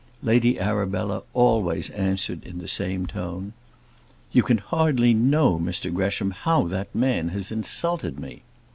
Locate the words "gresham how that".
5.93-6.95